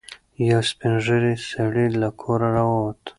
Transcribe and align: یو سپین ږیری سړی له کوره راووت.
یو 0.49 0.61
سپین 0.69 0.93
ږیری 1.05 1.35
سړی 1.49 1.87
له 2.01 2.09
کوره 2.21 2.47
راووت. 2.55 3.01